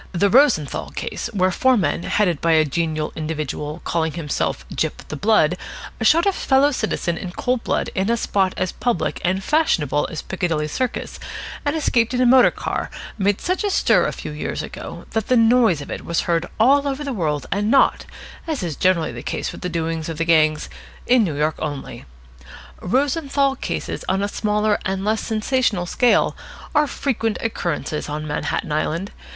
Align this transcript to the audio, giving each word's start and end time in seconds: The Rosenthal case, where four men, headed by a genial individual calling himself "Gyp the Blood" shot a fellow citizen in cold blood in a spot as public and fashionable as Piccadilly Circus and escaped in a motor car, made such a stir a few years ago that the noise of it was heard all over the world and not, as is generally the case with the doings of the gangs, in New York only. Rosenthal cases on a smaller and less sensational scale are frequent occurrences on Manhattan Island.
The 0.13 0.31
Rosenthal 0.31 0.89
case, 0.95 1.29
where 1.31 1.51
four 1.51 1.77
men, 1.77 2.01
headed 2.01 2.41
by 2.41 2.53
a 2.53 2.65
genial 2.65 3.13
individual 3.15 3.81
calling 3.83 4.13
himself 4.13 4.67
"Gyp 4.69 5.09
the 5.09 5.15
Blood" 5.15 5.57
shot 6.01 6.25
a 6.25 6.31
fellow 6.33 6.71
citizen 6.71 7.19
in 7.19 7.33
cold 7.33 7.63
blood 7.63 7.91
in 7.93 8.09
a 8.09 8.17
spot 8.17 8.55
as 8.57 8.71
public 8.71 9.21
and 9.23 9.43
fashionable 9.43 10.07
as 10.09 10.23
Piccadilly 10.23 10.67
Circus 10.67 11.19
and 11.63 11.75
escaped 11.75 12.15
in 12.15 12.21
a 12.21 12.25
motor 12.25 12.49
car, 12.49 12.89
made 13.19 13.39
such 13.39 13.63
a 13.63 13.69
stir 13.69 14.07
a 14.07 14.11
few 14.11 14.31
years 14.31 14.63
ago 14.63 15.05
that 15.11 15.27
the 15.27 15.37
noise 15.37 15.81
of 15.81 15.91
it 15.91 16.03
was 16.03 16.21
heard 16.21 16.47
all 16.59 16.87
over 16.87 17.03
the 17.03 17.13
world 17.13 17.45
and 17.51 17.69
not, 17.69 18.05
as 18.47 18.63
is 18.63 18.75
generally 18.75 19.11
the 19.11 19.21
case 19.21 19.51
with 19.51 19.61
the 19.61 19.69
doings 19.69 20.09
of 20.09 20.17
the 20.17 20.25
gangs, 20.25 20.67
in 21.05 21.23
New 21.23 21.37
York 21.37 21.57
only. 21.59 22.05
Rosenthal 22.81 23.55
cases 23.55 24.03
on 24.09 24.23
a 24.23 24.27
smaller 24.27 24.79
and 24.83 25.05
less 25.05 25.21
sensational 25.21 25.85
scale 25.85 26.35
are 26.73 26.87
frequent 26.87 27.37
occurrences 27.43 28.09
on 28.09 28.25
Manhattan 28.25 28.71
Island. 28.71 29.11